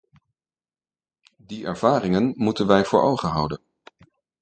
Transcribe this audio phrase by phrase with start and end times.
[1.37, 3.59] Die ervaringen moeten wij voor ogen houden.